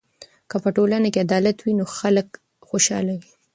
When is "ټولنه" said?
0.75-1.07